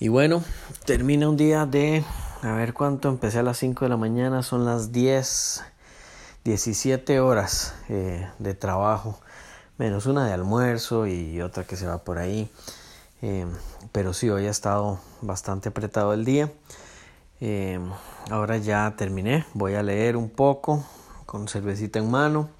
[0.00, 0.44] Y bueno,
[0.84, 2.04] termina un día de,
[2.42, 5.64] a ver cuánto, empecé a las 5 de la mañana, son las 10,
[6.44, 9.18] 17 horas eh, de trabajo,
[9.76, 12.48] menos una de almuerzo y otra que se va por ahí.
[13.22, 13.44] Eh,
[13.90, 16.52] pero sí, hoy ha estado bastante apretado el día.
[17.40, 17.80] Eh,
[18.30, 20.86] ahora ya terminé, voy a leer un poco
[21.26, 22.50] con cervecita en mano.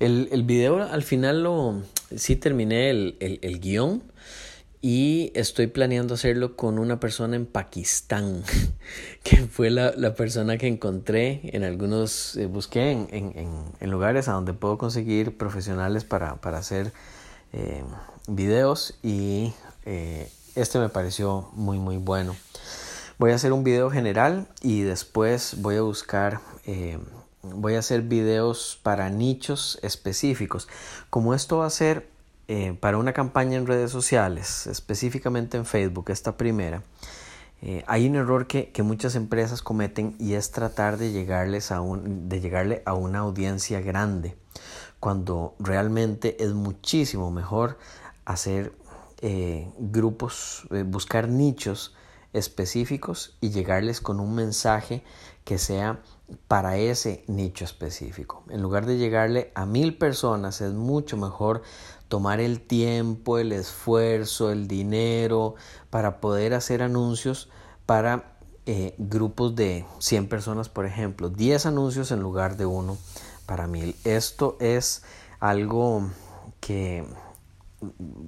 [0.00, 1.80] El, el video al final lo
[2.16, 4.02] sí terminé el, el, el guion
[4.84, 8.42] y estoy planeando hacerlo con una persona en Pakistán,
[9.22, 14.28] que fue la, la persona que encontré en algunos, eh, busqué en, en, en, lugares
[14.28, 16.92] a donde puedo conseguir profesionales para, para hacer
[17.52, 17.84] eh,
[18.26, 19.52] videos y
[19.86, 22.34] eh, este me pareció muy muy bueno.
[23.18, 26.40] Voy a hacer un video general y después voy a buscar
[27.42, 30.68] voy a hacer videos para nichos específicos.
[31.10, 32.11] Como esto va a ser
[32.54, 36.82] eh, para una campaña en redes sociales, específicamente en Facebook, esta primera,
[37.62, 41.80] eh, hay un error que, que, muchas empresas cometen y es tratar de, llegarles a
[41.80, 44.36] un, de llegarle a una audiencia grande,
[45.00, 47.78] cuando realmente es muchísimo mejor
[48.26, 48.74] hacer
[49.22, 51.94] eh, grupos, buscar nichos
[52.34, 55.02] específicos y llegarles con un mensaje
[55.44, 56.02] que sea
[56.48, 58.44] para ese nicho específico.
[58.48, 61.62] En lugar de llegarle a mil personas, es mucho mejor
[62.08, 65.54] tomar el tiempo, el esfuerzo, el dinero
[65.90, 67.48] para poder hacer anuncios
[67.86, 72.96] para eh, grupos de 100 personas, por ejemplo, 10 anuncios en lugar de uno
[73.46, 73.96] para mil.
[74.04, 75.02] Esto es
[75.40, 76.10] algo
[76.60, 77.04] que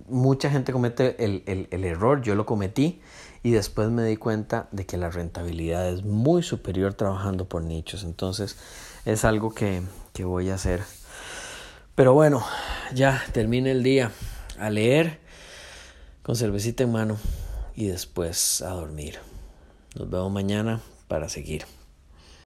[0.09, 3.01] mucha gente comete el, el, el, error, yo lo cometí
[3.45, 8.03] y después me di cuenta de que la rentabilidad es muy superior trabajando por nichos.
[8.03, 8.57] Entonces
[9.05, 9.83] es algo que,
[10.15, 10.83] que voy a hacer.
[11.95, 12.43] Pero bueno,
[12.95, 14.11] ya termine el día
[14.59, 15.21] a leer
[16.23, 17.19] con cervecita en mano
[17.77, 19.19] y después a dormir.
[19.95, 21.67] Nos vemos mañana para seguir.